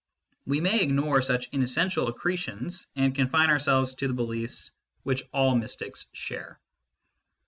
[0.47, 4.71] We may ignore such inessential accretions, and confine ourselves to the beliefs
[5.03, 6.59] which all mystics share.